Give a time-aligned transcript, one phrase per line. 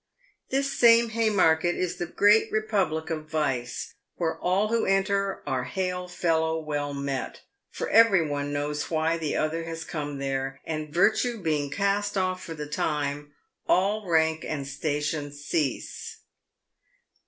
[0.49, 6.07] This same Haymarket is the great republic of vice, where all who enter are hail
[6.07, 11.37] fellow well met, for every one knows why the other has come there, and virtue
[11.39, 13.33] being cast off for the time,
[13.67, 16.21] all rank and station cease.